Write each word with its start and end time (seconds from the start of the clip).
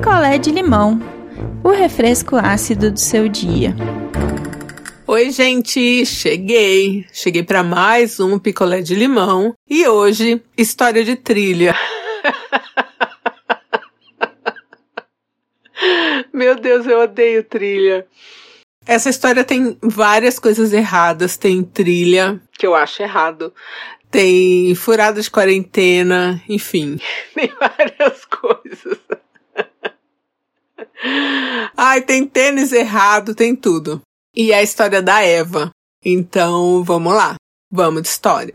picolé 0.00 0.38
de 0.38 0.50
limão, 0.50 0.98
o 1.62 1.68
refresco 1.68 2.36
ácido 2.36 2.90
do 2.90 2.98
seu 2.98 3.28
dia. 3.28 3.76
Oi, 5.06 5.30
gente, 5.30 6.06
cheguei. 6.06 7.04
Cheguei 7.12 7.42
para 7.42 7.62
mais 7.62 8.18
um 8.18 8.38
picolé 8.38 8.80
de 8.80 8.94
limão 8.94 9.54
e 9.68 9.86
hoje 9.86 10.42
história 10.56 11.04
de 11.04 11.16
trilha. 11.16 11.76
Meu 16.32 16.56
Deus, 16.56 16.86
eu 16.86 17.00
odeio 17.00 17.44
trilha. 17.44 18.06
Essa 18.86 19.10
história 19.10 19.44
tem 19.44 19.76
várias 19.82 20.38
coisas 20.38 20.72
erradas. 20.72 21.36
Tem 21.36 21.62
trilha, 21.62 22.40
que 22.58 22.66
eu 22.66 22.74
acho 22.74 23.02
errado. 23.02 23.52
Tem 24.10 24.74
furada 24.74 25.20
de 25.20 25.30
quarentena, 25.30 26.42
enfim, 26.48 26.98
tem 27.36 27.52
várias 27.60 28.24
coisas. 28.24 28.98
Ai, 31.76 32.02
tem 32.02 32.26
tênis 32.26 32.72
errado, 32.72 33.34
tem 33.34 33.56
tudo. 33.56 34.00
E 34.34 34.52
é 34.52 34.56
a 34.56 34.62
história 34.62 35.02
da 35.02 35.22
Eva. 35.22 35.70
Então, 36.04 36.82
vamos 36.84 37.14
lá. 37.14 37.34
Vamos 37.70 38.02
de 38.02 38.08
história. 38.08 38.52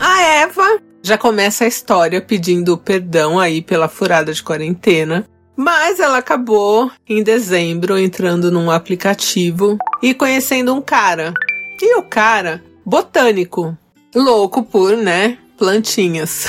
A 0.00 0.22
Eva 0.22 0.80
já 1.02 1.18
começa 1.18 1.64
a 1.64 1.68
história 1.68 2.20
pedindo 2.20 2.78
perdão 2.78 3.38
aí 3.38 3.60
pela 3.60 3.88
furada 3.88 4.32
de 4.32 4.42
quarentena. 4.42 5.26
Mas 5.56 6.00
ela 6.00 6.18
acabou 6.18 6.90
em 7.08 7.22
dezembro 7.22 7.98
entrando 7.98 8.50
num 8.50 8.70
aplicativo 8.70 9.76
e 10.02 10.14
conhecendo 10.14 10.74
um 10.74 10.80
cara. 10.80 11.34
E 11.80 11.96
o 11.98 12.02
cara, 12.02 12.62
botânico, 12.86 13.76
louco 14.14 14.62
por, 14.62 14.96
né, 14.96 15.38
plantinhas. 15.58 16.46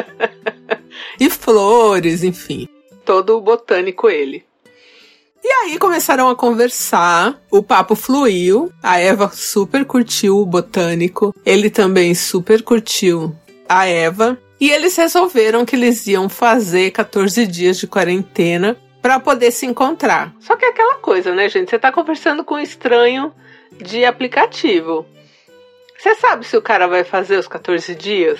e 1.20 1.30
flores, 1.30 2.24
enfim. 2.24 2.66
Todo 3.10 3.40
botânico 3.40 4.08
ele. 4.08 4.44
E 5.42 5.52
aí 5.52 5.76
começaram 5.80 6.28
a 6.28 6.36
conversar, 6.36 7.42
o 7.50 7.60
papo 7.60 7.96
fluiu, 7.96 8.72
a 8.80 9.00
Eva 9.00 9.28
super 9.34 9.84
curtiu 9.84 10.38
o 10.38 10.46
botânico, 10.46 11.34
ele 11.44 11.68
também 11.70 12.14
super 12.14 12.62
curtiu 12.62 13.34
a 13.68 13.84
Eva, 13.84 14.38
e 14.60 14.70
eles 14.70 14.94
resolveram 14.94 15.64
que 15.64 15.74
eles 15.74 16.06
iam 16.06 16.28
fazer 16.28 16.92
14 16.92 17.48
dias 17.48 17.78
de 17.78 17.88
quarentena 17.88 18.76
para 19.02 19.18
poder 19.18 19.50
se 19.50 19.66
encontrar. 19.66 20.32
Só 20.38 20.54
que 20.54 20.64
é 20.64 20.68
aquela 20.68 20.98
coisa, 20.98 21.34
né, 21.34 21.48
gente? 21.48 21.70
Você 21.70 21.80
tá 21.80 21.90
conversando 21.90 22.44
com 22.44 22.54
um 22.54 22.60
estranho 22.60 23.34
de 23.72 24.04
aplicativo. 24.04 25.04
Você 25.98 26.14
sabe 26.14 26.46
se 26.46 26.56
o 26.56 26.62
cara 26.62 26.86
vai 26.86 27.02
fazer 27.02 27.38
os 27.38 27.48
14 27.48 27.92
dias? 27.96 28.38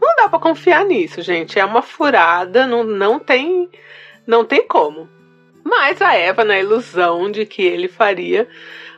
Não 0.00 0.14
dá 0.16 0.28
para 0.28 0.38
confiar 0.38 0.84
nisso, 0.84 1.22
gente. 1.22 1.58
É 1.58 1.64
uma 1.64 1.82
furada, 1.82 2.66
não, 2.66 2.84
não 2.84 3.18
tem 3.18 3.68
não 4.26 4.44
tem 4.44 4.66
como. 4.68 5.08
Mas 5.64 6.00
a 6.02 6.14
Eva, 6.14 6.44
na 6.44 6.58
ilusão 6.58 7.30
de 7.30 7.46
que 7.46 7.62
ele 7.62 7.88
faria 7.88 8.46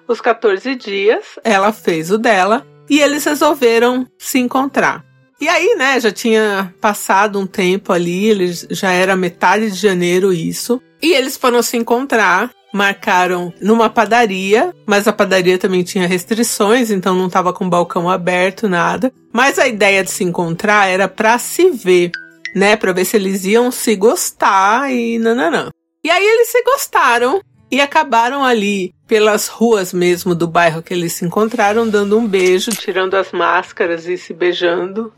os 0.06 0.20
14 0.20 0.74
dias, 0.74 1.38
ela 1.44 1.72
fez 1.72 2.10
o 2.10 2.18
dela 2.18 2.66
e 2.88 3.00
eles 3.00 3.24
resolveram 3.24 4.06
se 4.18 4.38
encontrar. 4.38 5.04
E 5.40 5.48
aí, 5.48 5.74
né, 5.76 5.98
já 5.98 6.12
tinha 6.12 6.74
passado 6.80 7.38
um 7.38 7.46
tempo 7.46 7.92
ali, 7.92 8.26
eles 8.26 8.66
já 8.70 8.92
era 8.92 9.16
metade 9.16 9.70
de 9.70 9.76
janeiro 9.76 10.32
isso. 10.32 10.82
E 11.00 11.14
eles 11.14 11.36
foram 11.36 11.62
se 11.62 11.78
encontrar, 11.78 12.50
marcaram 12.72 13.52
numa 13.60 13.90
padaria, 13.90 14.74
mas 14.86 15.06
a 15.08 15.12
padaria 15.12 15.58
também 15.58 15.82
tinha 15.82 16.06
restrições, 16.06 16.90
então 16.90 17.14
não 17.14 17.26
estava 17.26 17.52
com 17.52 17.68
balcão 17.68 18.08
aberto, 18.08 18.68
nada. 18.68 19.12
Mas 19.32 19.58
a 19.58 19.66
ideia 19.66 20.04
de 20.04 20.10
se 20.10 20.24
encontrar 20.24 20.88
era 20.88 21.08
para 21.08 21.38
se 21.38 21.70
ver, 21.70 22.10
né, 22.54 22.76
para 22.76 22.92
ver 22.92 23.04
se 23.04 23.16
eles 23.16 23.44
iam 23.44 23.70
se 23.70 23.94
gostar 23.96 24.92
e 24.92 25.18
nananã. 25.18 25.70
E 26.02 26.10
aí 26.10 26.24
eles 26.24 26.48
se 26.48 26.62
gostaram 26.62 27.40
e 27.70 27.80
acabaram 27.80 28.44
ali 28.44 28.94
pelas 29.06 29.48
ruas 29.48 29.92
mesmo 29.92 30.34
do 30.34 30.48
bairro 30.48 30.82
que 30.82 30.94
eles 30.94 31.12
se 31.12 31.24
encontraram, 31.24 31.88
dando 31.88 32.18
um 32.18 32.26
beijo, 32.26 32.70
tirando 32.72 33.14
as 33.14 33.32
máscaras 33.32 34.06
e 34.06 34.16
se 34.16 34.32
beijando. 34.32 35.12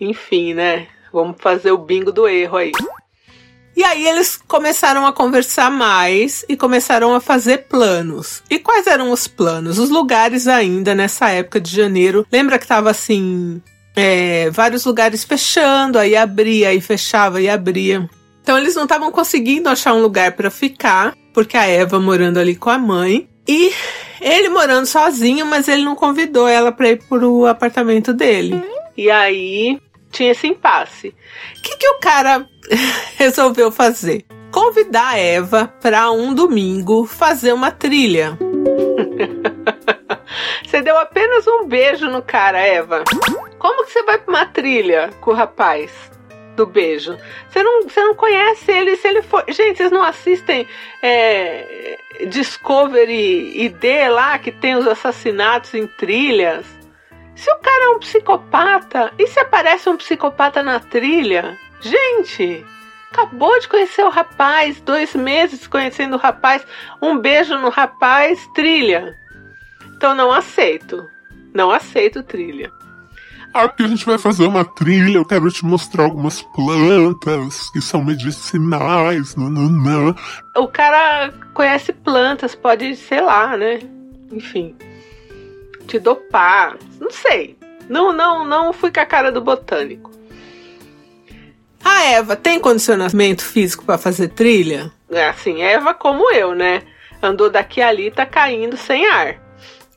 Enfim, 0.00 0.52
né? 0.52 0.88
Vamos 1.12 1.36
fazer 1.40 1.72
o 1.72 1.78
bingo 1.78 2.12
do 2.12 2.28
erro 2.28 2.56
aí. 2.56 2.72
E 3.76 3.84
aí 3.84 4.08
eles 4.08 4.36
começaram 4.48 5.06
a 5.06 5.12
conversar 5.12 5.70
mais 5.70 6.44
e 6.48 6.56
começaram 6.56 7.14
a 7.14 7.20
fazer 7.20 7.66
planos. 7.68 8.42
E 8.48 8.58
quais 8.58 8.86
eram 8.86 9.10
os 9.12 9.28
planos? 9.28 9.78
Os 9.78 9.90
lugares 9.90 10.48
ainda 10.48 10.94
nessa 10.94 11.28
época 11.28 11.60
de 11.60 11.76
janeiro. 11.76 12.26
Lembra 12.32 12.58
que 12.58 12.66
tava 12.66 12.90
assim, 12.90 13.60
é, 13.94 14.48
vários 14.50 14.86
lugares 14.86 15.24
fechando, 15.24 15.98
aí 15.98 16.16
abria, 16.16 16.70
aí 16.70 16.80
fechava 16.80 17.40
e 17.42 17.50
abria. 17.50 18.08
Então 18.42 18.56
eles 18.56 18.74
não 18.74 18.84
estavam 18.84 19.12
conseguindo 19.12 19.68
achar 19.68 19.92
um 19.92 20.00
lugar 20.00 20.32
para 20.32 20.50
ficar 20.50 21.14
porque 21.34 21.56
a 21.56 21.66
Eva 21.66 22.00
morando 22.00 22.38
ali 22.38 22.56
com 22.56 22.70
a 22.70 22.78
mãe 22.78 23.28
e 23.46 23.72
ele 24.22 24.48
morando 24.48 24.86
sozinho, 24.86 25.44
mas 25.44 25.68
ele 25.68 25.84
não 25.84 25.94
convidou 25.94 26.48
ela 26.48 26.72
para 26.72 26.88
ir 26.88 27.02
pro 27.08 27.44
apartamento 27.44 28.14
dele. 28.14 28.58
E 28.96 29.10
aí 29.10 29.78
tinha 30.16 30.32
esse 30.32 30.46
impasse. 30.46 31.14
O 31.58 31.62
que, 31.62 31.76
que 31.76 31.88
o 31.88 31.98
cara 31.98 32.46
resolveu 33.16 33.70
fazer? 33.70 34.24
Convidar 34.50 35.10
a 35.10 35.18
Eva 35.18 35.72
para 35.82 36.10
um 36.10 36.32
domingo 36.32 37.06
fazer 37.06 37.52
uma 37.52 37.70
trilha. 37.70 38.38
você 40.64 40.80
deu 40.80 40.96
apenas 40.98 41.46
um 41.46 41.66
beijo 41.66 42.08
no 42.08 42.22
cara, 42.22 42.58
Eva. 42.58 43.04
Como 43.58 43.84
que 43.84 43.92
você 43.92 44.02
vai 44.04 44.18
para 44.18 44.32
uma 44.32 44.46
trilha 44.46 45.10
com 45.20 45.32
o 45.32 45.34
rapaz? 45.34 45.92
do 46.56 46.64
beijo. 46.64 47.18
Você 47.50 47.62
não, 47.62 47.82
você 47.82 48.02
não 48.02 48.14
conhece 48.14 48.72
ele 48.72 48.96
se 48.96 49.06
ele 49.06 49.20
for. 49.20 49.44
Gente, 49.46 49.76
vocês 49.76 49.92
não 49.92 50.02
assistem 50.02 50.66
é, 51.02 51.98
Discovery 52.30 53.62
ID 53.62 53.84
lá 54.10 54.38
que 54.38 54.50
tem 54.50 54.74
os 54.74 54.86
assassinatos 54.86 55.74
em 55.74 55.86
trilhas? 55.86 56.64
Se 57.36 57.50
o 57.50 57.58
cara 57.58 57.84
é 57.84 57.88
um 57.90 57.98
psicopata, 57.98 59.12
e 59.18 59.26
se 59.26 59.38
aparece 59.38 59.88
um 59.88 59.96
psicopata 59.96 60.62
na 60.62 60.80
trilha? 60.80 61.58
Gente, 61.80 62.64
acabou 63.12 63.60
de 63.60 63.68
conhecer 63.68 64.02
o 64.02 64.10
rapaz, 64.10 64.80
dois 64.80 65.14
meses 65.14 65.66
conhecendo 65.66 66.16
o 66.16 66.18
rapaz, 66.18 66.66
um 67.00 67.18
beijo 67.18 67.56
no 67.58 67.68
rapaz, 67.68 68.40
trilha. 68.54 69.14
Então 69.96 70.14
não 70.14 70.32
aceito. 70.32 71.06
Não 71.54 71.70
aceito 71.70 72.22
trilha. 72.22 72.70
Ah, 73.52 73.68
porque 73.68 73.84
a 73.84 73.88
gente 73.88 74.04
vai 74.04 74.18
fazer 74.18 74.46
uma 74.46 74.64
trilha, 74.64 75.16
eu 75.16 75.24
quero 75.24 75.50
te 75.50 75.64
mostrar 75.64 76.04
algumas 76.04 76.42
plantas 76.42 77.70
que 77.70 77.80
são 77.80 78.04
medicinais. 78.04 79.34
Nananã. 79.34 80.14
O 80.54 80.68
cara 80.68 81.32
conhece 81.54 81.92
plantas, 81.92 82.54
pode, 82.54 82.94
sei 82.96 83.22
lá, 83.22 83.56
né? 83.56 83.78
Enfim. 84.30 84.76
Te 85.86 85.98
dopar. 85.98 86.76
Não 87.00 87.10
sei. 87.10 87.56
Não, 87.88 88.12
não, 88.12 88.44
não 88.44 88.72
fui 88.72 88.90
com 88.90 89.00
a 89.00 89.06
cara 89.06 89.30
do 89.30 89.40
botânico. 89.40 90.10
A 91.84 92.04
Eva 92.04 92.34
tem 92.34 92.58
condicionamento 92.58 93.44
físico 93.44 93.84
para 93.84 93.96
fazer 93.96 94.28
trilha? 94.28 94.92
É 95.08 95.28
assim, 95.28 95.62
Eva 95.62 95.94
como 95.94 96.32
eu, 96.32 96.54
né? 96.54 96.82
Andou 97.22 97.48
daqui 97.48 97.80
a 97.80 97.88
ali, 97.88 98.10
tá 98.10 98.26
caindo 98.26 98.76
sem 98.76 99.06
ar. 99.08 99.40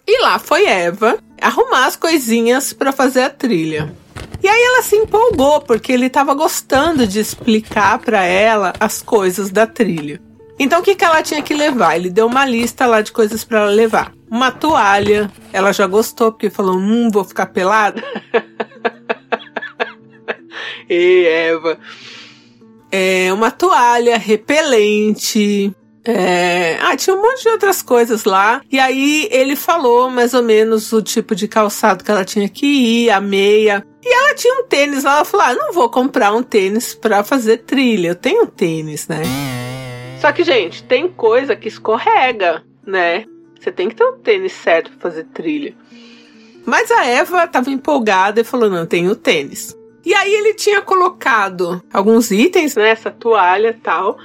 E 0.07 0.21
lá 0.21 0.37
foi 0.37 0.65
Eva 0.65 1.17
arrumar 1.41 1.85
as 1.85 1.95
coisinhas 1.95 2.73
para 2.73 2.91
fazer 2.91 3.21
a 3.21 3.29
trilha. 3.29 3.93
E 4.41 4.47
aí 4.47 4.61
ela 4.61 4.83
se 4.83 4.95
empolgou 4.95 5.61
porque 5.61 5.91
ele 5.91 6.05
estava 6.05 6.33
gostando 6.33 7.05
de 7.05 7.19
explicar 7.19 7.99
para 7.99 8.23
ela 8.23 8.73
as 8.79 9.01
coisas 9.01 9.49
da 9.49 9.67
trilha. 9.67 10.21
Então 10.59 10.81
o 10.81 10.83
que, 10.83 10.93
que 10.93 11.05
ela 11.05 11.23
tinha 11.23 11.41
que 11.41 11.53
levar? 11.53 11.95
Ele 11.95 12.09
deu 12.09 12.27
uma 12.27 12.45
lista 12.45 12.85
lá 12.85 13.01
de 13.01 13.13
coisas 13.13 13.45
para 13.45 13.61
ela 13.61 13.71
levar. 13.71 14.11
Uma 14.29 14.51
toalha, 14.51 15.31
ela 15.53 15.71
já 15.71 15.87
gostou 15.87 16.31
porque 16.31 16.49
falou: 16.49 16.75
"Hum, 16.75 17.09
vou 17.09 17.23
ficar 17.23 17.45
pelada". 17.47 18.03
e 20.89 21.25
Eva. 21.25 21.79
É, 22.91 23.31
uma 23.31 23.51
toalha 23.51 24.17
repelente, 24.17 25.73
é... 26.03 26.77
Ah, 26.81 26.95
tinha 26.95 27.15
um 27.15 27.21
monte 27.21 27.43
de 27.43 27.49
outras 27.49 27.81
coisas 27.81 28.23
lá. 28.23 28.61
E 28.71 28.79
aí 28.79 29.27
ele 29.31 29.55
falou 29.55 30.09
mais 30.09 30.33
ou 30.33 30.41
menos 30.41 30.91
o 30.91 31.01
tipo 31.01 31.35
de 31.35 31.47
calçado 31.47 32.03
que 32.03 32.11
ela 32.11 32.25
tinha 32.25 32.49
que 32.49 32.65
ir, 32.65 33.09
a 33.11 33.21
meia. 33.21 33.85
E 34.03 34.13
ela 34.13 34.33
tinha 34.33 34.53
um 34.55 34.63
tênis 34.63 35.03
lá. 35.03 35.17
Ela 35.17 35.25
falou: 35.25 35.45
ah, 35.45 35.53
não 35.53 35.71
vou 35.71 35.89
comprar 35.89 36.33
um 36.33 36.41
tênis 36.41 36.93
pra 36.93 37.23
fazer 37.23 37.57
trilha. 37.57 38.09
Eu 38.09 38.15
tenho 38.15 38.43
um 38.43 38.47
tênis, 38.47 39.07
né? 39.07 39.21
Só 40.19 40.31
que, 40.33 40.43
gente, 40.43 40.83
tem 40.83 41.07
coisa 41.07 41.55
que 41.55 41.67
escorrega, 41.67 42.61
né? 42.85 43.25
Você 43.59 43.71
tem 43.71 43.87
que 43.87 43.95
ter 43.95 44.03
um 44.03 44.17
tênis 44.17 44.51
certo 44.51 44.91
pra 44.91 44.99
fazer 44.99 45.23
trilha. 45.25 45.73
Mas 46.65 46.91
a 46.91 47.05
Eva 47.05 47.47
tava 47.47 47.69
empolgada 47.69 48.41
e 48.41 48.43
falou: 48.43 48.69
não, 48.69 48.85
tenho 48.85 49.15
tênis. 49.15 49.75
E 50.05 50.13
aí 50.13 50.33
ele 50.33 50.53
tinha 50.53 50.81
colocado 50.81 51.81
alguns 51.93 52.31
itens 52.31 52.75
nessa 52.75 53.11
toalha 53.11 53.77
tal, 53.81 54.17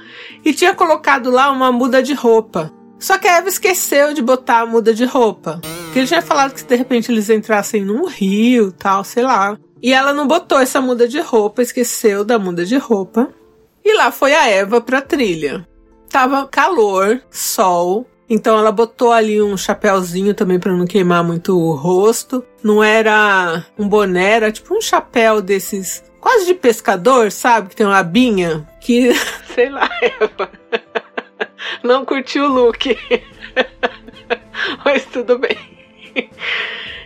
e 0.43 0.53
tinha 0.53 0.73
colocado 0.73 1.29
lá 1.29 1.51
uma 1.51 1.71
muda 1.71 2.01
de 2.03 2.13
roupa. 2.13 2.71
Só 2.99 3.17
que 3.17 3.27
a 3.27 3.37
Eva 3.37 3.49
esqueceu 3.49 4.13
de 4.13 4.21
botar 4.21 4.61
a 4.61 4.65
muda 4.65 4.93
de 4.93 5.05
roupa. 5.05 5.61
Porque 5.85 5.99
ele 5.99 6.07
tinha 6.07 6.21
falado 6.21 6.53
que 6.53 6.61
se 6.61 6.65
de 6.65 6.75
repente 6.75 7.11
eles 7.11 7.29
entrassem 7.29 7.83
num 7.83 8.07
rio, 8.07 8.71
tal, 8.71 9.03
sei 9.03 9.23
lá. 9.23 9.57
E 9.81 9.93
ela 9.93 10.13
não 10.13 10.27
botou 10.27 10.59
essa 10.59 10.81
muda 10.81 11.07
de 11.07 11.19
roupa, 11.19 11.61
esqueceu 11.61 12.23
da 12.23 12.39
muda 12.39 12.65
de 12.65 12.77
roupa. 12.77 13.29
E 13.83 13.89
E 13.91 13.93
lá 13.93 14.11
foi 14.11 14.33
a 14.33 14.49
Eva 14.49 14.81
pra 14.81 14.99
trilha. 14.99 15.65
Tava 16.09 16.47
calor, 16.47 17.21
sol, 17.29 18.07
então 18.29 18.57
ela 18.57 18.71
botou 18.71 19.11
ali 19.11 19.41
um 19.41 19.55
chapéuzinho 19.55 20.33
também 20.33 20.59
para 20.59 20.73
não 20.73 20.85
queimar 20.85 21.23
muito 21.23 21.57
o 21.57 21.75
rosto. 21.75 22.43
Não 22.63 22.83
era 22.83 23.65
um 23.77 23.87
boné, 23.87 24.31
era 24.31 24.51
tipo 24.51 24.75
um 24.75 24.81
chapéu 24.81 25.41
desses 25.41 26.03
quase 26.19 26.47
de 26.47 26.55
pescador, 26.55 27.31
sabe? 27.31 27.69
Que 27.69 27.75
tem 27.75 27.85
uma 27.85 27.99
abinha. 27.99 28.67
Que, 28.81 29.13
sei 29.53 29.69
lá, 29.69 29.87
Eva. 30.01 30.49
Não 31.83 32.05
curtiu 32.05 32.45
o 32.45 32.47
look. 32.47 32.97
Mas 34.83 35.05
tudo 35.05 35.37
bem. 35.37 35.57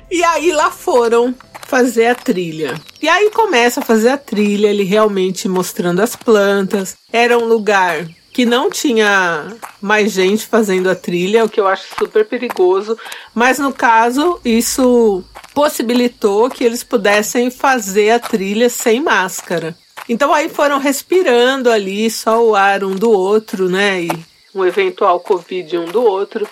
E 0.10 0.24
aí 0.24 0.52
lá 0.52 0.72
foram 0.72 1.36
fazer 1.68 2.08
a 2.08 2.16
trilha. 2.16 2.80
E 3.02 3.10
aí 3.10 3.30
começa 3.32 3.82
a 3.82 3.84
fazer 3.84 4.10
a 4.10 4.18
trilha, 4.18 4.68
ele 4.68 4.84
realmente 4.84 5.48
mostrando 5.48 6.02
as 6.02 6.16
plantas. 6.16 6.96
Era 7.12 7.38
um 7.38 7.46
lugar 7.46 8.08
que 8.40 8.46
não 8.46 8.70
tinha 8.70 9.54
mais 9.82 10.14
gente 10.14 10.48
fazendo 10.48 10.90
a 10.90 10.96
trilha, 10.96 11.44
o 11.44 11.50
que 11.50 11.60
eu 11.60 11.68
acho 11.68 11.94
super 12.00 12.26
perigoso, 12.26 12.98
mas 13.36 13.60
no 13.60 13.74
caso 13.74 14.40
isso 14.46 15.22
possibilitou 15.54 16.50
que 16.50 16.64
eles 16.64 16.82
pudessem 16.82 17.52
fazer 17.52 18.12
a 18.12 18.18
trilha 18.20 18.70
sem 18.70 19.02
máscara. 19.02 19.76
Então 20.08 20.34
aí 20.34 20.48
foram 20.48 20.80
respirando 20.80 21.70
ali 21.70 22.10
só 22.10 22.42
o 22.42 22.56
ar 22.56 22.82
um 22.82 22.96
do 22.96 23.12
outro, 23.12 23.68
né? 23.68 24.04
E 24.04 24.12
um 24.56 24.64
eventual 24.64 25.20
covid 25.20 25.78
um 25.78 25.92
do 25.92 26.02
outro, 26.02 26.48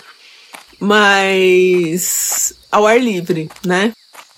mas 0.82 2.54
ao 2.70 2.86
ar 2.86 3.00
livre, 3.00 3.50
né? 3.66 3.94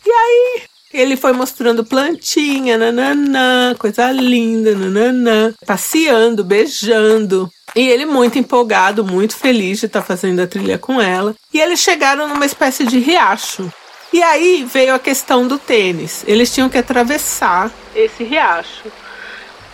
E 0.05 0.11
aí 0.11 0.61
ele 0.93 1.15
foi 1.15 1.33
mostrando 1.33 1.83
plantinha, 1.83 2.77
nananã, 2.77 3.75
coisa 3.77 4.11
linda, 4.11 4.73
nananã, 4.75 5.53
passeando, 5.65 6.43
beijando. 6.43 7.49
E 7.75 7.87
ele 7.87 8.05
muito 8.05 8.39
empolgado, 8.39 9.03
muito 9.03 9.35
feliz 9.35 9.79
de 9.79 9.85
estar 9.85 10.01
tá 10.01 10.05
fazendo 10.05 10.39
a 10.39 10.47
trilha 10.47 10.77
com 10.77 10.99
ela. 10.99 11.35
E 11.53 11.59
eles 11.59 11.79
chegaram 11.79 12.27
numa 12.27 12.45
espécie 12.45 12.85
de 12.85 12.99
riacho. 12.99 13.71
E 14.11 14.23
aí 14.23 14.67
veio 14.71 14.95
a 14.95 14.99
questão 14.99 15.47
do 15.47 15.59
tênis. 15.59 16.23
Eles 16.25 16.51
tinham 16.51 16.67
que 16.67 16.77
atravessar 16.77 17.71
esse 17.95 18.23
riacho 18.23 18.91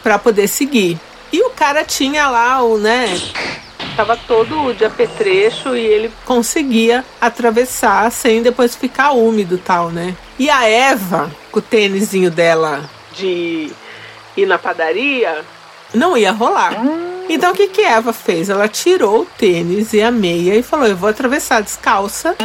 para 0.03 0.19
poder 0.19 0.47
seguir. 0.47 0.99
E 1.31 1.41
o 1.41 1.49
cara 1.51 1.83
tinha 1.85 2.29
lá 2.29 2.61
o, 2.61 2.77
né, 2.77 3.07
Tava 3.95 4.17
todo 4.17 4.73
de 4.73 4.83
apetrecho 4.83 5.75
e 5.75 5.79
ele 5.79 6.11
conseguia 6.25 7.05
atravessar 7.19 8.11
sem 8.11 8.41
depois 8.41 8.75
ficar 8.75 9.11
úmido 9.11 9.57
tal, 9.57 9.89
né? 9.89 10.15
E 10.37 10.49
a 10.49 10.67
Eva, 10.67 11.31
com 11.49 11.59
o 11.59 11.61
tênisinho 11.61 12.29
dela 12.29 12.89
de 13.13 13.71
ir 14.35 14.45
na 14.45 14.57
padaria, 14.57 15.45
não 15.93 16.17
ia 16.17 16.31
rolar. 16.33 16.73
Então 17.29 17.53
o 17.53 17.55
que 17.55 17.67
que 17.69 17.81
Eva 17.81 18.11
fez? 18.11 18.49
Ela 18.49 18.67
tirou 18.67 19.21
o 19.21 19.25
tênis 19.25 19.93
e 19.93 20.01
a 20.01 20.11
meia 20.11 20.55
e 20.55 20.61
falou: 20.61 20.87
"Eu 20.87 20.97
vou 20.97 21.09
atravessar 21.09 21.61
descalça 21.61 22.35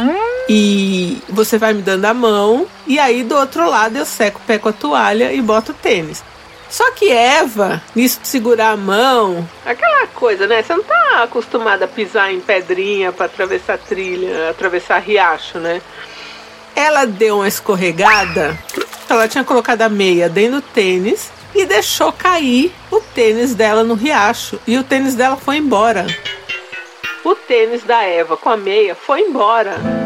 e 0.49 1.21
você 1.29 1.57
vai 1.57 1.73
me 1.73 1.81
dando 1.81 2.05
a 2.05 2.13
mão 2.13 2.65
e 2.87 2.97
aí 2.97 3.23
do 3.23 3.35
outro 3.35 3.69
lado 3.69 3.97
eu 3.97 4.05
seco 4.05 4.39
o 4.39 4.47
pé 4.47 4.57
com 4.57 4.69
a 4.69 4.73
toalha 4.73 5.33
e 5.33 5.41
boto 5.41 5.71
o 5.73 5.75
tênis". 5.75 6.23
Só 6.71 6.89
que 6.91 7.11
Eva, 7.11 7.81
nisso 7.93 8.21
de 8.21 8.29
segurar 8.29 8.69
a 8.69 8.77
mão, 8.77 9.45
aquela 9.65 10.07
coisa, 10.07 10.47
né? 10.47 10.63
Você 10.63 10.73
não 10.73 10.83
tá 10.83 11.23
acostumada 11.23 11.83
a 11.83 11.87
pisar 11.87 12.33
em 12.33 12.39
pedrinha 12.39 13.11
para 13.11 13.25
atravessar 13.25 13.77
trilha, 13.77 14.49
atravessar 14.49 14.99
riacho, 14.99 15.59
né? 15.59 15.81
Ela 16.73 17.05
deu 17.05 17.35
uma 17.35 17.47
escorregada, 17.47 18.57
ela 19.09 19.27
tinha 19.27 19.43
colocado 19.43 19.81
a 19.81 19.89
meia 19.89 20.29
dentro 20.29 20.61
do 20.61 20.61
tênis 20.61 21.29
e 21.53 21.65
deixou 21.65 22.13
cair 22.13 22.73
o 22.89 23.01
tênis 23.01 23.53
dela 23.53 23.83
no 23.83 23.93
riacho. 23.93 24.57
E 24.65 24.77
o 24.77 24.83
tênis 24.83 25.13
dela 25.13 25.35
foi 25.35 25.57
embora. 25.57 26.07
O 27.21 27.35
tênis 27.35 27.83
da 27.83 28.01
Eva 28.01 28.37
com 28.37 28.49
a 28.49 28.55
meia 28.55 28.95
foi 28.95 29.19
embora. 29.19 30.00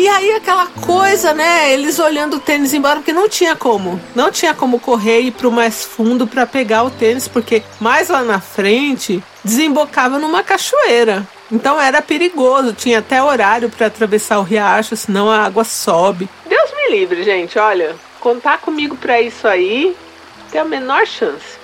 E 0.00 0.08
aí 0.08 0.32
aquela 0.32 0.66
coisa, 0.66 1.34
né? 1.34 1.70
Eles 1.74 1.98
olhando 1.98 2.38
o 2.38 2.40
tênis 2.40 2.72
embora, 2.72 2.96
porque 2.96 3.12
não 3.12 3.28
tinha 3.28 3.54
como. 3.54 4.00
Não 4.14 4.32
tinha 4.32 4.54
como 4.54 4.80
correr 4.80 5.20
e 5.20 5.26
ir 5.26 5.30
pro 5.30 5.52
mais 5.52 5.84
fundo 5.84 6.26
para 6.26 6.46
pegar 6.46 6.84
o 6.84 6.90
tênis, 6.90 7.28
porque 7.28 7.62
mais 7.78 8.08
lá 8.08 8.22
na 8.22 8.40
frente 8.40 9.22
desembocava 9.44 10.18
numa 10.18 10.42
cachoeira. 10.42 11.28
Então 11.52 11.78
era 11.78 12.00
perigoso, 12.00 12.72
tinha 12.72 13.00
até 13.00 13.22
horário 13.22 13.68
para 13.68 13.88
atravessar 13.88 14.38
o 14.38 14.42
riacho, 14.42 14.96
senão 14.96 15.30
a 15.30 15.44
água 15.44 15.64
sobe. 15.64 16.30
Deus 16.46 16.70
me 16.74 16.96
livre, 16.96 17.22
gente, 17.22 17.58
olha, 17.58 17.94
contar 18.20 18.56
comigo 18.56 18.96
para 18.96 19.20
isso 19.20 19.46
aí 19.46 19.94
tem 20.50 20.62
a 20.62 20.64
menor 20.64 21.06
chance. 21.06 21.60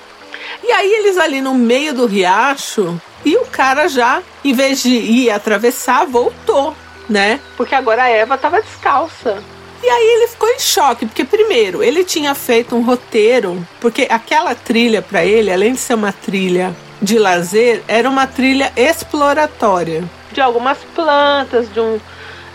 E 0.63 0.71
aí 0.73 0.93
eles 0.93 1.17
ali 1.17 1.41
no 1.41 1.55
meio 1.55 1.95
do 1.95 2.05
riacho 2.05 3.01
e 3.25 3.35
o 3.39 3.47
cara 3.47 3.89
já, 3.89 4.23
em 4.45 4.53
vez 4.53 4.83
de 4.83 4.91
ir 4.91 5.31
atravessar, 5.31 6.05
voltou 6.05 6.77
né? 7.09 7.41
Porque 7.57 7.75
agora 7.75 8.05
a 8.05 8.09
Eva 8.09 8.35
estava 8.35 8.61
descalça. 8.61 9.43
E 9.83 9.89
aí 9.89 10.07
ele 10.17 10.29
ficou 10.29 10.49
em 10.49 10.59
choque, 10.59 11.07
porque 11.07 11.25
primeiro, 11.25 11.83
ele 11.83 12.03
tinha 12.05 12.35
feito 12.35 12.75
um 12.75 12.83
roteiro, 12.83 13.67
porque 13.81 14.09
aquela 14.11 14.55
trilha 14.55 15.03
para 15.03 15.25
ele, 15.25 15.53
além 15.53 15.73
de 15.73 15.79
ser 15.79 15.95
uma 15.95 16.13
trilha 16.13 16.75
de 17.01 17.19
lazer, 17.19 17.83
era 17.87 18.09
uma 18.09 18.27
trilha 18.27 18.73
exploratória 18.75 20.05
de 20.33 20.41
algumas 20.41 20.79
plantas, 20.95 21.73
de 21.73 21.81
um 21.81 22.01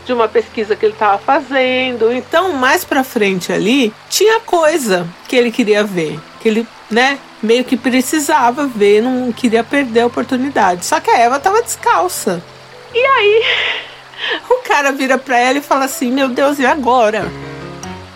de 0.05 0.13
uma 0.13 0.27
pesquisa 0.27 0.75
que 0.75 0.85
ele 0.85 0.93
estava 0.93 1.17
fazendo. 1.17 2.11
Então, 2.11 2.53
mais 2.53 2.83
para 2.83 3.03
frente 3.03 3.53
ali, 3.53 3.93
tinha 4.09 4.39
coisa 4.39 5.07
que 5.27 5.35
ele 5.35 5.51
queria 5.51 5.83
ver, 5.83 6.19
que 6.39 6.47
ele, 6.47 6.67
né, 6.89 7.19
meio 7.41 7.63
que 7.63 7.77
precisava 7.77 8.65
ver, 8.65 9.01
não 9.01 9.31
queria 9.31 9.63
perder 9.63 10.01
a 10.01 10.07
oportunidade. 10.07 10.85
Só 10.85 10.99
que 10.99 11.09
a 11.09 11.19
Eva 11.19 11.37
estava 11.37 11.61
descalça. 11.61 12.43
E 12.93 12.99
aí, 12.99 13.43
o 14.49 14.57
cara 14.63 14.91
vira 14.91 15.17
pra 15.17 15.37
ela 15.37 15.57
e 15.57 15.61
fala 15.61 15.85
assim: 15.85 16.11
Meu 16.11 16.29
Deus, 16.29 16.59
e 16.59 16.65
agora? 16.65 17.25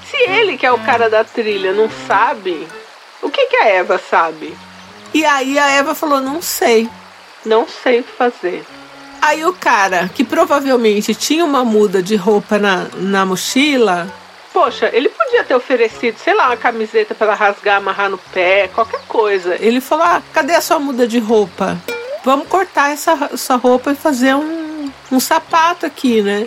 Se 0.10 0.18
ele, 0.30 0.58
que 0.58 0.66
é 0.66 0.72
o 0.72 0.80
cara 0.80 1.10
da 1.10 1.24
trilha, 1.24 1.74
não 1.74 1.90
sabe, 2.08 2.68
o 3.22 3.30
que, 3.30 3.46
que 3.48 3.56
a 3.58 3.68
Eva 3.68 3.98
sabe? 3.98 4.56
E 5.14 5.26
aí 5.26 5.58
a 5.58 5.70
Eva 5.70 5.96
falou: 5.96 6.22
Não 6.22 6.42
sei. 6.42 6.90
Não 7.46 7.68
sei 7.68 8.00
o 8.00 8.04
que 8.04 8.12
fazer. 8.12 8.66
Aí 9.22 9.46
o 9.46 9.54
cara, 9.54 10.10
que 10.14 10.24
provavelmente 10.24 11.16
tinha 11.16 11.44
uma 11.44 11.64
muda 11.64 12.02
de 12.02 12.16
roupa 12.16 12.60
na, 12.60 12.88
na 12.94 13.26
mochila, 13.26 14.08
poxa, 14.56 14.90
ele 14.94 15.10
podia 15.10 15.44
ter 15.44 15.54
oferecido, 15.54 16.18
sei 16.18 16.34
lá, 16.34 16.48
uma 16.48 16.58
camiseta 16.58 17.14
para 17.14 17.34
rasgar, 17.34 17.76
amarrar 17.78 18.10
no 18.10 18.18
pé, 18.18 18.70
qualquer 18.74 19.02
coisa. 19.08 19.58
Ele 19.60 19.82
falou: 19.82 20.06
ah, 20.06 20.22
cadê 20.34 20.56
a 20.56 20.62
sua 20.62 20.80
muda 20.80 21.06
de 21.06 21.20
roupa? 21.20 21.78
Vamos 22.24 22.48
cortar 22.48 22.92
essa, 22.92 23.30
essa 23.34 23.56
roupa 23.58 23.92
e 23.92 23.96
fazer 23.96 24.34
um 24.34 24.65
um 25.16 25.20
sapato 25.20 25.86
aqui, 25.86 26.22
né? 26.22 26.44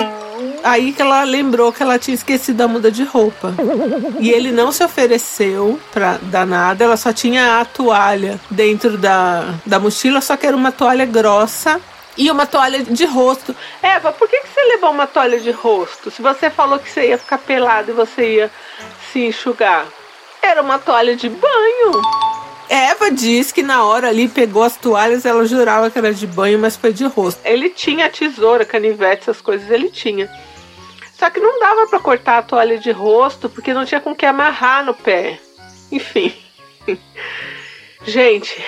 Aí 0.63 0.93
que 0.93 1.01
ela 1.01 1.25
lembrou 1.25 1.73
que 1.73 1.83
ela 1.83 1.99
tinha 1.99 2.15
esquecido 2.15 2.61
a 2.61 2.69
muda 2.69 2.91
de 2.91 3.03
roupa. 3.03 3.55
E 4.21 4.31
ele 4.31 4.53
não 4.53 4.71
se 4.71 4.85
ofereceu 4.85 5.81
pra 5.93 6.19
dar 6.23 6.47
nada, 6.47 6.85
ela 6.85 6.97
só 6.97 7.13
tinha 7.13 7.61
a 7.61 7.65
toalha 7.65 8.39
dentro 8.51 8.99
da, 8.99 9.55
da 9.65 9.79
mochila, 9.79 10.21
só 10.21 10.37
que 10.37 10.47
era 10.47 10.57
uma 10.57 10.71
toalha 10.71 11.07
grossa 11.07 11.81
e 12.17 12.31
uma 12.31 12.47
toalha 12.47 12.83
de 12.83 13.05
rosto. 13.05 13.55
Eva, 13.83 14.13
por 14.13 14.29
que, 14.29 14.41
que 14.41 14.49
você 14.49 14.63
levou 14.65 14.91
uma 14.91 15.07
toalha 15.07 15.41
de 15.41 15.51
rosto? 15.51 16.11
Se 16.11 16.21
você 16.21 16.51
falou 16.51 16.79
que 16.79 16.91
você 16.91 17.09
ia 17.09 17.19
ficar 17.19 17.39
pelado 17.39 17.91
e 17.91 17.95
você 17.95 18.35
ia 18.35 18.51
se 19.13 19.21
enxugar. 19.21 19.87
Era 20.43 20.61
uma 20.63 20.79
toalha 20.79 21.17
de 21.17 21.29
banho. 21.29 22.03
Eva 22.69 23.11
diz 23.11 23.51
que 23.51 23.63
na 23.63 23.85
hora 23.85 24.09
ali 24.09 24.29
pegou 24.29 24.63
as 24.63 24.77
toalhas, 24.77 25.25
ela 25.25 25.47
jurava 25.47 25.91
que 25.91 25.99
era 25.99 26.13
de 26.13 26.27
banho, 26.27 26.59
mas 26.59 26.77
foi 26.77 26.93
de 26.93 27.05
rosto. 27.05 27.41
Ele 27.45 27.71
tinha 27.71 28.11
tesoura, 28.11 28.65
canivete, 28.65 29.23
essas 29.23 29.41
coisas 29.41 29.71
ele 29.71 29.91
tinha. 29.91 30.31
Só 31.19 31.29
que 31.31 31.41
não 31.41 31.59
dava 31.59 31.87
para 31.89 31.99
cortar 31.99 32.39
a 32.39 32.43
toalha 32.43 32.79
de 32.79 32.91
rosto 32.93 33.49
porque 33.49 33.75
não 33.75 33.85
tinha 33.85 34.01
com 34.01 34.15
que 34.15 34.25
amarrar 34.25 34.85
no 34.85 34.95
pé. 34.95 35.41
Enfim. 35.91 36.33
Gente, 38.07 38.63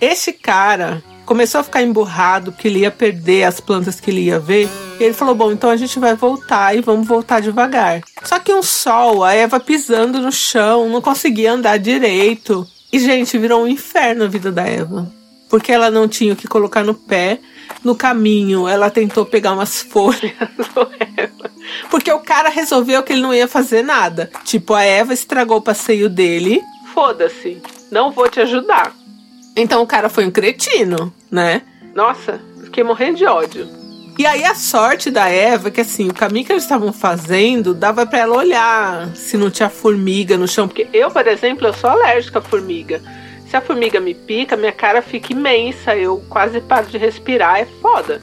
esse 0.00 0.32
cara 0.32 1.02
começou 1.24 1.60
a 1.60 1.64
ficar 1.64 1.82
emburrado 1.82 2.52
porque 2.52 2.68
ele 2.68 2.80
ia 2.80 2.90
perder 2.90 3.44
as 3.44 3.60
plantas 3.60 3.98
que 3.98 4.10
ele 4.10 4.22
ia 4.22 4.38
ver. 4.38 4.68
E 5.00 5.04
ele 5.04 5.14
falou: 5.14 5.34
Bom, 5.34 5.50
então 5.50 5.70
a 5.70 5.76
gente 5.76 5.98
vai 5.98 6.14
voltar 6.14 6.76
e 6.76 6.80
vamos 6.80 7.06
voltar 7.06 7.40
devagar. 7.40 8.00
Só 8.22 8.38
que 8.38 8.52
um 8.52 8.62
sol, 8.62 9.24
a 9.24 9.34
Eva 9.34 9.58
pisando 9.58 10.20
no 10.20 10.30
chão, 10.30 10.88
não 10.88 11.00
conseguia 11.00 11.52
andar 11.52 11.78
direito. 11.78 12.66
E, 12.92 12.98
gente, 12.98 13.38
virou 13.38 13.62
um 13.62 13.66
inferno 13.66 14.24
a 14.24 14.28
vida 14.28 14.52
da 14.52 14.64
Eva. 14.64 15.10
Porque 15.48 15.72
ela 15.72 15.90
não 15.90 16.06
tinha 16.06 16.32
o 16.32 16.36
que 16.36 16.46
colocar 16.46 16.84
no 16.84 16.94
pé. 16.94 17.38
No 17.82 17.96
caminho, 17.96 18.68
ela 18.68 18.90
tentou 18.90 19.24
pegar 19.24 19.52
umas 19.52 19.80
folhas. 19.80 20.32
Porque 21.90 22.12
o 22.12 22.20
cara 22.20 22.48
resolveu 22.48 23.02
que 23.02 23.12
ele 23.12 23.22
não 23.22 23.34
ia 23.34 23.48
fazer 23.48 23.82
nada. 23.82 24.30
Tipo, 24.44 24.74
a 24.74 24.82
Eva 24.82 25.12
estragou 25.14 25.58
o 25.58 25.62
passeio 25.62 26.08
dele. 26.08 26.62
Foda-se, 26.92 27.62
não 27.90 28.10
vou 28.10 28.28
te 28.28 28.40
ajudar. 28.40 28.94
Então 29.56 29.82
o 29.82 29.86
cara 29.86 30.08
foi 30.08 30.26
um 30.26 30.30
cretino, 30.30 31.12
né? 31.30 31.62
Nossa, 31.94 32.40
fiquei 32.64 32.84
morrendo 32.84 33.18
de 33.18 33.26
ódio. 33.26 33.81
E 34.18 34.26
aí 34.26 34.44
a 34.44 34.54
sorte 34.54 35.10
da 35.10 35.28
Eva 35.28 35.68
é 35.68 35.70
que 35.70 35.80
assim, 35.80 36.08
o 36.08 36.14
caminho 36.14 36.44
que 36.44 36.52
eles 36.52 36.64
estavam 36.64 36.92
fazendo 36.92 37.72
dava 37.72 38.04
para 38.04 38.18
ela 38.18 38.36
olhar 38.36 39.08
se 39.16 39.36
não 39.36 39.50
tinha 39.50 39.70
formiga 39.70 40.36
no 40.36 40.46
chão, 40.46 40.68
porque 40.68 40.86
eu, 40.92 41.10
por 41.10 41.26
exemplo, 41.26 41.66
eu 41.66 41.72
sou 41.72 41.90
alérgica 41.90 42.38
a 42.38 42.42
formiga. 42.42 43.00
Se 43.48 43.56
a 43.56 43.60
formiga 43.60 44.00
me 44.00 44.14
pica, 44.14 44.56
minha 44.56 44.72
cara 44.72 45.02
fica 45.02 45.32
imensa, 45.32 45.94
eu 45.96 46.22
quase 46.28 46.60
paro 46.60 46.86
de 46.86 46.98
respirar, 46.98 47.60
é 47.60 47.66
foda. 47.80 48.20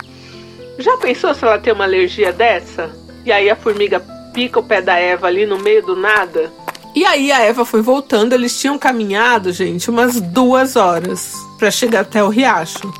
Já 0.77 0.98
pensou 0.98 1.34
se 1.34 1.43
ela 1.43 1.60
tem 1.60 1.74
uma 1.74 1.84
alergia 1.84 2.31
dessa? 2.31 2.89
E 3.25 3.31
aí 3.31 3.50
a 3.50 3.55
formiga 3.55 4.00
pica 4.34 4.60
o 4.60 4.63
pé 4.63 4.81
da 4.81 4.98
Eva 4.98 5.27
ali 5.27 5.46
no 5.46 5.60
meio 5.60 5.86
do 5.86 5.96
nada? 5.96 6.51
E 6.96 7.05
aí 7.05 7.31
a 7.31 7.41
Eva 7.41 7.65
foi 7.65 7.81
voltando, 7.81 8.34
eles 8.34 8.60
tinham 8.60 8.77
caminhado, 8.77 9.51
gente, 9.51 9.89
umas 9.89 10.19
duas 10.19 10.75
horas 10.75 11.34
para 11.58 11.69
chegar 11.69 12.01
até 12.01 12.24
o 12.24 12.29
riacho. 12.29 12.91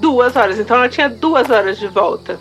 Duas 0.00 0.36
horas, 0.36 0.58
então 0.58 0.76
ela 0.76 0.88
tinha 0.88 1.08
duas 1.08 1.48
horas 1.50 1.78
de 1.78 1.88
volta. 1.88 2.38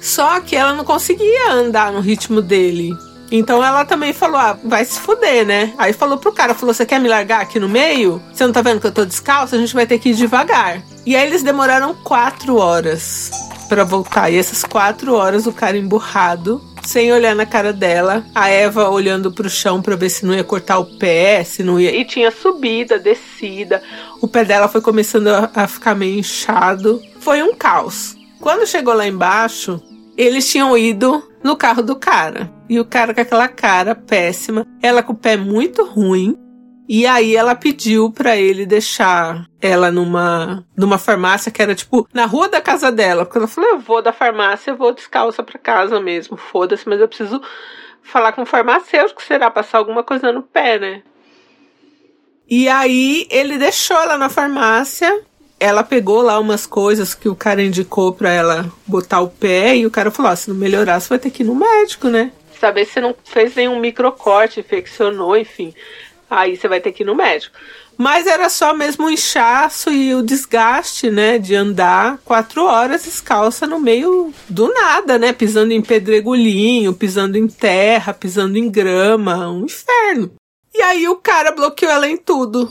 Só 0.00 0.40
que 0.40 0.54
ela 0.54 0.72
não 0.74 0.84
conseguia 0.84 1.52
andar 1.52 1.92
no 1.92 2.00
ritmo 2.00 2.40
dele. 2.40 2.96
Então 3.30 3.64
ela 3.64 3.84
também 3.84 4.12
falou: 4.12 4.36
ah, 4.36 4.58
vai 4.64 4.84
se 4.84 5.00
fuder, 5.00 5.44
né? 5.44 5.74
Aí 5.78 5.92
falou 5.92 6.18
pro 6.18 6.32
cara: 6.32 6.54
falou, 6.54 6.74
você 6.74 6.86
quer 6.86 7.00
me 7.00 7.08
largar 7.08 7.40
aqui 7.40 7.58
no 7.58 7.68
meio? 7.68 8.22
Você 8.32 8.44
não 8.44 8.52
tá 8.52 8.62
vendo 8.62 8.80
que 8.80 8.86
eu 8.86 8.92
tô 8.92 9.04
descalço? 9.04 9.54
A 9.54 9.58
gente 9.58 9.74
vai 9.74 9.86
ter 9.86 9.98
que 9.98 10.10
ir 10.10 10.14
devagar. 10.14 10.82
E 11.04 11.16
aí 11.16 11.26
eles 11.26 11.42
demoraram 11.42 11.94
quatro 11.94 12.56
horas 12.56 13.30
para 13.68 13.84
voltar. 13.84 14.30
E 14.30 14.36
essas 14.36 14.62
quatro 14.64 15.14
horas 15.14 15.46
o 15.46 15.52
cara 15.52 15.76
emburrado, 15.76 16.62
sem 16.86 17.12
olhar 17.12 17.34
na 17.34 17.44
cara 17.44 17.72
dela, 17.72 18.24
a 18.34 18.48
Eva 18.48 18.88
olhando 18.88 19.32
pro 19.32 19.50
chão 19.50 19.82
para 19.82 19.96
ver 19.96 20.10
se 20.10 20.24
não 20.24 20.34
ia 20.34 20.44
cortar 20.44 20.78
o 20.78 20.98
pé, 20.98 21.42
se 21.44 21.62
não 21.62 21.80
ia. 21.80 21.94
E 21.94 22.04
tinha 22.04 22.30
subida, 22.30 22.98
descida. 22.98 23.82
O 24.20 24.28
pé 24.28 24.44
dela 24.44 24.68
foi 24.68 24.80
começando 24.80 25.28
a, 25.28 25.50
a 25.54 25.66
ficar 25.66 25.94
meio 25.94 26.18
inchado. 26.18 27.02
Foi 27.20 27.42
um 27.42 27.54
caos. 27.54 28.16
Quando 28.40 28.66
chegou 28.66 28.94
lá 28.94 29.06
embaixo, 29.06 29.82
eles 30.16 30.48
tinham 30.50 30.76
ido 30.76 31.22
no 31.42 31.56
carro 31.56 31.82
do 31.82 31.96
cara. 31.96 32.50
E 32.68 32.80
o 32.80 32.84
cara 32.84 33.14
com 33.14 33.20
aquela 33.20 33.48
cara 33.48 33.94
péssima, 33.94 34.66
ela 34.82 35.02
com 35.02 35.12
o 35.12 35.16
pé 35.16 35.36
muito 35.36 35.84
ruim. 35.84 36.36
E 36.88 37.06
aí 37.06 37.34
ela 37.34 37.54
pediu 37.54 38.10
para 38.12 38.36
ele 38.36 38.64
deixar 38.64 39.46
ela 39.60 39.90
numa 39.90 40.64
numa 40.76 40.98
farmácia 40.98 41.50
que 41.50 41.60
era 41.60 41.74
tipo 41.74 42.08
na 42.14 42.26
rua 42.26 42.48
da 42.48 42.60
casa 42.60 42.92
dela, 42.92 43.24
porque 43.24 43.38
ela 43.38 43.48
falou: 43.48 43.70
"Eu 43.70 43.78
vou 43.78 44.00
da 44.00 44.12
farmácia, 44.12 44.70
eu 44.70 44.76
vou 44.76 44.92
descalça 44.92 45.42
para 45.42 45.58
casa 45.58 46.00
mesmo, 46.00 46.36
foda-se, 46.36 46.88
mas 46.88 47.00
eu 47.00 47.08
preciso 47.08 47.42
falar 48.02 48.32
com 48.32 48.42
o 48.42 48.46
farmacêutico, 48.46 49.22
será 49.22 49.50
passar 49.50 49.78
alguma 49.78 50.04
coisa 50.04 50.30
no 50.30 50.42
pé, 50.42 50.78
né?" 50.78 51.02
E 52.48 52.68
aí 52.68 53.26
ele 53.30 53.58
deixou 53.58 53.96
ela 53.96 54.16
na 54.16 54.28
farmácia 54.28 55.12
ela 55.58 55.82
pegou 55.82 56.20
lá 56.20 56.38
umas 56.38 56.66
coisas 56.66 57.14
que 57.14 57.28
o 57.28 57.34
cara 57.34 57.62
indicou 57.62 58.12
para 58.12 58.30
ela 58.30 58.70
botar 58.86 59.20
o 59.20 59.28
pé 59.28 59.76
e 59.76 59.86
o 59.86 59.90
cara 59.90 60.10
falou: 60.10 60.30
ah, 60.30 60.36
se 60.36 60.50
não 60.50 60.56
melhorar, 60.56 61.00
você 61.00 61.08
vai 61.08 61.18
ter 61.18 61.30
que 61.30 61.42
ir 61.42 61.46
no 61.46 61.54
médico, 61.54 62.08
né? 62.08 62.30
Saber 62.60 62.84
se 62.86 63.00
não 63.00 63.14
fez 63.24 63.54
nenhum 63.54 63.78
microcorte, 63.78 64.60
infeccionou, 64.60 65.36
enfim. 65.36 65.74
Aí 66.28 66.56
você 66.56 66.68
vai 66.68 66.80
ter 66.80 66.92
que 66.92 67.02
ir 67.02 67.06
no 67.06 67.14
médico. 67.14 67.56
Mas 67.96 68.26
era 68.26 68.48
só 68.48 68.74
mesmo 68.74 69.06
o 69.06 69.10
inchaço 69.10 69.90
e 69.90 70.14
o 70.14 70.22
desgaste, 70.22 71.10
né? 71.10 71.38
De 71.38 71.54
andar 71.54 72.18
quatro 72.24 72.64
horas 72.64 73.04
descalça 73.04 73.66
no 73.66 73.80
meio 73.80 74.32
do 74.48 74.72
nada, 74.72 75.18
né? 75.18 75.32
Pisando 75.32 75.72
em 75.72 75.80
pedregulhinho, 75.80 76.92
pisando 76.92 77.38
em 77.38 77.46
terra, 77.46 78.12
pisando 78.12 78.58
em 78.58 78.70
grama. 78.70 79.48
Um 79.48 79.64
inferno. 79.64 80.32
E 80.74 80.82
aí 80.82 81.08
o 81.08 81.16
cara 81.16 81.52
bloqueou 81.52 81.90
ela 81.90 82.08
em 82.08 82.16
tudo. 82.16 82.70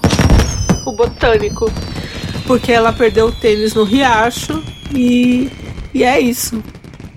O 0.85 0.91
botânico 0.91 1.65
porque 2.45 2.71
ela 2.71 2.93
perdeu 2.93 3.27
o 3.27 3.31
tênis 3.31 3.73
no 3.73 3.83
riacho 3.83 4.63
e, 4.93 5.49
e 5.93 6.03
é 6.03 6.19
isso. 6.19 6.63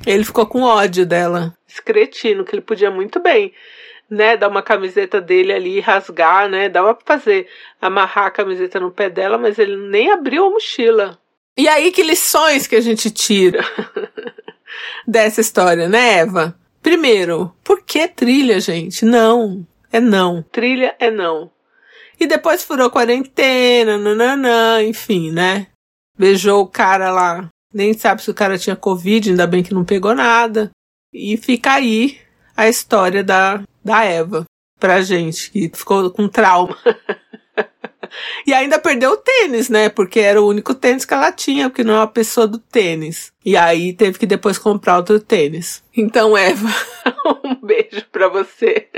Ele 0.07 0.25
ficou 0.25 0.47
com 0.47 0.63
ódio 0.63 1.05
dela. 1.05 1.53
Esse 1.79 1.83
cretino, 1.83 2.45
que 2.45 2.55
ele 2.55 2.63
podia 2.63 2.91
muito 2.91 3.21
bem, 3.21 3.53
né, 4.11 4.37
dar 4.37 4.49
uma 4.49 4.63
camiseta 4.63 5.21
dele 5.21 5.53
ali 5.53 5.77
e 5.77 5.81
rasgar, 5.81 6.49
né? 6.49 6.69
Dava 6.69 6.95
pra 6.95 7.19
fazer, 7.19 7.47
amarrar 7.81 8.27
a 8.27 8.31
camiseta 8.31 8.81
no 8.81 8.91
pé 8.91 9.09
dela, 9.09 9.39
mas 9.39 9.59
ele 9.59 9.77
nem 9.77 10.11
abriu 10.11 10.47
a 10.47 10.51
mochila. 10.51 11.19
E 11.57 11.69
aí, 11.69 11.91
que 11.93 12.03
lições 12.03 12.67
que 12.67 12.77
a 12.77 12.81
gente 12.81 13.11
tira 13.11 13.65
dessa 15.07 15.41
história, 15.41 15.89
né, 15.89 16.19
Eva? 16.19 16.59
Primeiro, 16.83 17.53
por 17.63 17.83
que 17.83 18.09
trilha, 18.09 18.61
gente? 18.61 19.05
Não. 19.05 19.67
É 19.93 20.01
não. 20.01 20.43
Trilha 20.53 20.95
é 20.99 21.11
não. 21.11 21.51
E 22.21 22.27
depois 22.27 22.63
furou 22.65 22.91
quarentena, 22.91 23.97
nananã, 23.97 24.83
enfim, 24.83 25.31
né? 25.31 25.69
Beijou 26.19 26.63
o 26.63 26.67
cara 26.67 27.11
lá. 27.11 27.49
Nem 27.73 27.93
sabe 27.93 28.23
se 28.23 28.31
o 28.31 28.35
cara 28.35 28.59
tinha 28.59 28.75
Covid, 28.75 29.31
ainda 29.31 29.47
bem 29.47 29.63
que 29.63 29.75
não 29.75 29.85
pegou 29.85 30.15
nada. 30.15 30.71
E 31.13 31.37
fica 31.37 31.75
aí 31.75 32.19
a 32.57 32.69
história 32.69 33.23
da, 33.23 33.63
da 33.85 34.05
Eva 34.05 34.45
pra 34.79 35.03
gente, 35.03 35.51
que 35.51 35.71
ficou 35.75 36.11
com 36.11 36.29
trauma. 36.29 36.77
e 38.47 38.55
ainda 38.55 38.79
perdeu 38.79 39.13
o 39.13 39.17
tênis, 39.17 39.69
né? 39.69 39.89
Porque 39.89 40.21
era 40.21 40.41
o 40.41 40.49
único 40.49 40.75
tênis 40.75 41.05
que 41.05 41.15
ela 41.15 41.33
tinha, 41.33 41.69
porque 41.69 41.85
não 41.85 41.95
é 41.95 41.99
uma 41.99 42.07
pessoa 42.07 42.47
do 42.47 42.59
tênis. 42.59 43.33
E 43.45 43.57
aí 43.57 43.93
teve 43.93 44.19
que 44.19 44.27
depois 44.27 44.59
comprar 44.59 44.97
outro 44.97 45.21
tênis. 45.21 45.83
Então, 45.97 46.37
Eva, 46.37 46.69
um 47.45 47.55
beijo 47.55 48.07
pra 48.11 48.29
você. 48.29 48.89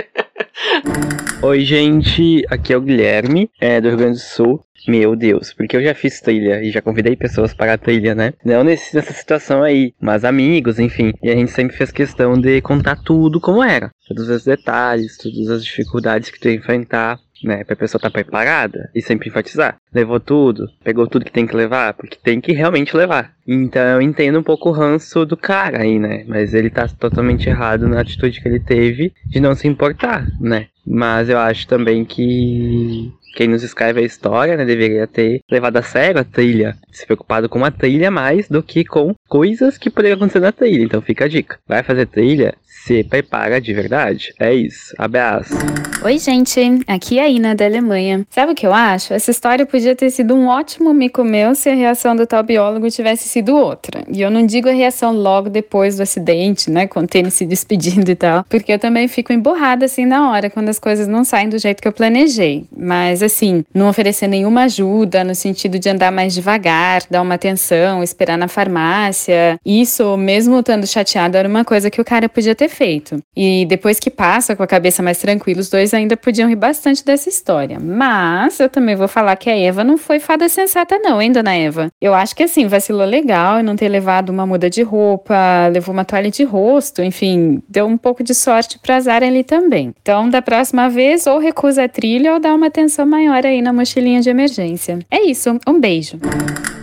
Oi, 1.42 1.60
gente, 1.60 2.44
aqui 2.50 2.72
é 2.72 2.76
o 2.76 2.80
Guilherme, 2.80 3.50
é, 3.60 3.80
do 3.80 3.88
Rio 3.88 3.98
Grande 3.98 4.18
do 4.18 4.22
Sul. 4.22 4.64
Meu 4.88 5.14
Deus, 5.14 5.52
porque 5.52 5.76
eu 5.76 5.82
já 5.82 5.94
fiz 5.94 6.20
trilha 6.20 6.62
e 6.62 6.70
já 6.70 6.80
convidei 6.80 7.14
pessoas 7.14 7.52
para 7.52 7.74
a 7.74 7.78
trilha, 7.78 8.14
né? 8.14 8.32
Não 8.42 8.64
nesse, 8.64 8.94
nessa 8.94 9.12
situação 9.12 9.62
aí, 9.62 9.92
mas 10.00 10.24
amigos, 10.24 10.78
enfim. 10.78 11.12
E 11.22 11.30
a 11.30 11.34
gente 11.34 11.50
sempre 11.50 11.76
fez 11.76 11.90
questão 11.90 12.40
de 12.40 12.62
contar 12.62 12.96
tudo 12.96 13.40
como 13.40 13.62
era. 13.62 13.90
Todos 14.08 14.28
os 14.28 14.44
detalhes, 14.44 15.18
todas 15.18 15.48
as 15.50 15.64
dificuldades 15.64 16.30
que 16.30 16.40
tu 16.40 16.48
ia 16.48 16.54
enfrentar 16.54 17.18
né? 17.42 17.64
Pra 17.64 17.76
pessoa 17.76 17.98
estar 17.98 18.10
tá 18.10 18.12
preparada 18.12 18.90
e 18.94 19.02
sempre 19.02 19.28
enfatizar. 19.28 19.76
Levou 19.92 20.20
tudo, 20.20 20.68
pegou 20.84 21.06
tudo 21.06 21.24
que 21.24 21.32
tem 21.32 21.46
que 21.46 21.56
levar, 21.56 21.94
porque 21.94 22.18
tem 22.22 22.40
que 22.40 22.52
realmente 22.52 22.96
levar. 22.96 23.32
Então 23.46 23.82
eu 23.82 24.02
entendo 24.02 24.38
um 24.38 24.42
pouco 24.42 24.68
o 24.68 24.72
ranço 24.72 25.24
do 25.24 25.36
cara 25.36 25.82
aí, 25.82 25.98
né? 25.98 26.24
Mas 26.26 26.54
ele 26.54 26.70
tá 26.70 26.86
totalmente 26.88 27.48
errado 27.48 27.88
na 27.88 28.00
atitude 28.00 28.40
que 28.40 28.48
ele 28.48 28.60
teve 28.60 29.12
de 29.28 29.40
não 29.40 29.54
se 29.54 29.66
importar, 29.66 30.26
né? 30.40 30.66
Mas 30.86 31.28
eu 31.28 31.38
acho 31.38 31.66
também 31.66 32.04
que 32.04 33.12
quem 33.34 33.48
nos 33.48 33.62
escreve 33.62 34.00
a 34.00 34.04
história, 34.04 34.56
né, 34.56 34.64
deveria 34.64 35.06
ter 35.06 35.40
levado 35.50 35.76
a 35.76 35.82
sério 35.82 36.20
a 36.20 36.24
trilha, 36.24 36.76
se 36.90 37.06
preocupado 37.06 37.48
com 37.48 37.64
a 37.64 37.70
trilha 37.70 38.10
mais 38.10 38.48
do 38.48 38.62
que 38.62 38.84
com 38.84 39.14
coisas 39.28 39.78
que 39.78 39.90
poderiam 39.90 40.16
acontecer 40.16 40.40
na 40.40 40.52
trilha. 40.52 40.82
Então 40.82 41.00
fica 41.00 41.24
a 41.24 41.28
dica. 41.28 41.58
Vai 41.66 41.82
fazer 41.82 42.06
trilha, 42.06 42.54
se 42.84 43.04
prepara 43.04 43.60
de 43.60 43.72
verdade. 43.72 44.32
É 44.38 44.52
isso. 44.54 44.94
Abraço. 44.98 45.54
Oi, 46.02 46.18
gente. 46.18 46.60
Aqui 46.86 47.18
é 47.18 47.24
a 47.24 47.28
Ina 47.28 47.54
da 47.54 47.66
Alemanha. 47.66 48.24
Sabe 48.30 48.52
o 48.52 48.54
que 48.54 48.66
eu 48.66 48.72
acho? 48.72 49.12
Essa 49.12 49.30
história 49.30 49.66
podia 49.66 49.94
ter 49.94 50.10
sido 50.10 50.34
um 50.34 50.46
ótimo 50.46 50.94
mico 50.94 51.22
meu 51.22 51.54
se 51.54 51.68
a 51.68 51.74
reação 51.74 52.16
do 52.16 52.26
tal 52.26 52.42
biólogo 52.42 52.90
tivesse 52.90 53.28
sido 53.28 53.54
outra. 53.54 54.02
E 54.10 54.22
eu 54.22 54.30
não 54.30 54.46
digo 54.46 54.68
a 54.68 54.72
reação 54.72 55.12
logo 55.12 55.50
depois 55.50 55.98
do 55.98 56.02
acidente, 56.02 56.70
né? 56.70 56.86
Com 56.86 57.00
o 57.00 57.06
tênis 57.06 57.34
se 57.34 57.44
despedindo 57.44 58.10
e 58.10 58.14
tal. 58.14 58.44
Porque 58.48 58.72
eu 58.72 58.78
também 58.78 59.08
fico 59.08 59.30
emburrada 59.30 59.84
assim 59.84 60.06
na 60.06 60.30
hora, 60.30 60.48
quando 60.48 60.70
as 60.70 60.78
coisas 60.78 61.06
não 61.06 61.22
saem 61.22 61.50
do 61.50 61.58
jeito 61.58 61.82
que 61.82 61.88
eu 61.88 61.92
planejei. 61.92 62.64
Mas 62.74 63.22
assim, 63.22 63.62
não 63.74 63.90
oferecer 63.90 64.26
nenhuma 64.26 64.62
ajuda 64.62 65.22
no 65.22 65.34
sentido 65.34 65.78
de 65.78 65.90
andar 65.90 66.10
mais 66.10 66.32
devagar, 66.32 67.02
dar 67.10 67.20
uma 67.20 67.34
atenção, 67.34 68.02
esperar 68.02 68.38
na 68.38 68.48
farmácia. 68.48 69.60
Isso, 69.66 70.16
mesmo 70.16 70.60
estando 70.60 70.86
chateado, 70.86 71.36
era 71.36 71.48
uma 71.48 71.64
coisa 71.64 71.90
que 71.90 72.00
o 72.00 72.04
cara 72.04 72.26
podia 72.26 72.54
ter 72.54 72.69
feito. 72.70 73.18
E 73.36 73.66
depois 73.66 74.00
que 74.00 74.10
passa 74.10 74.56
com 74.56 74.62
a 74.62 74.66
cabeça 74.66 75.02
mais 75.02 75.18
tranquila, 75.18 75.60
os 75.60 75.68
dois 75.68 75.92
ainda 75.92 76.16
podiam 76.16 76.48
rir 76.48 76.56
bastante 76.56 77.04
dessa 77.04 77.28
história. 77.28 77.78
Mas 77.78 78.58
eu 78.58 78.68
também 78.68 78.96
vou 78.96 79.08
falar 79.08 79.36
que 79.36 79.50
a 79.50 79.56
Eva 79.56 79.84
não 79.84 79.98
foi 79.98 80.18
fada 80.18 80.48
sensata, 80.48 80.98
não, 80.98 81.20
hein, 81.20 81.32
dona 81.32 81.54
Eva? 81.54 81.88
Eu 82.00 82.14
acho 82.14 82.34
que 82.34 82.44
assim, 82.44 82.66
vacilou 82.66 83.04
legal 83.04 83.62
não 83.62 83.76
ter 83.76 83.88
levado 83.88 84.30
uma 84.30 84.46
muda 84.46 84.70
de 84.70 84.82
roupa, 84.82 85.34
levou 85.72 85.92
uma 85.92 86.04
toalha 86.04 86.30
de 86.30 86.44
rosto, 86.44 87.02
enfim, 87.02 87.62
deu 87.68 87.86
um 87.86 87.98
pouco 87.98 88.22
de 88.22 88.34
sorte 88.34 88.78
pra 88.78 88.96
azar 88.96 89.22
ali 89.22 89.44
também. 89.44 89.92
Então, 90.00 90.28
da 90.28 90.40
próxima 90.40 90.88
vez, 90.88 91.26
ou 91.26 91.38
recusa 91.38 91.84
a 91.84 91.88
trilha 91.88 92.34
ou 92.34 92.40
dá 92.40 92.54
uma 92.54 92.68
atenção 92.68 93.04
maior 93.04 93.44
aí 93.44 93.60
na 93.60 93.72
mochilinha 93.72 94.20
de 94.20 94.30
emergência. 94.30 94.98
É 95.10 95.22
isso, 95.22 95.58
um 95.66 95.80
beijo. 95.80 96.18